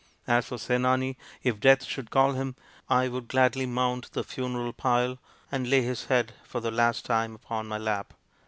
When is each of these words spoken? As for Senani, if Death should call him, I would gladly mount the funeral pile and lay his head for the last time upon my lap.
As 0.25 0.47
for 0.47 0.57
Senani, 0.57 1.15
if 1.43 1.59
Death 1.59 1.83
should 1.83 2.09
call 2.09 2.31
him, 2.33 2.55
I 2.89 3.07
would 3.07 3.27
gladly 3.27 3.67
mount 3.67 4.11
the 4.13 4.23
funeral 4.23 4.73
pile 4.73 5.19
and 5.51 5.69
lay 5.69 5.83
his 5.83 6.05
head 6.05 6.33
for 6.43 6.59
the 6.59 6.71
last 6.71 7.05
time 7.05 7.35
upon 7.35 7.67
my 7.67 7.77
lap. 7.77 8.11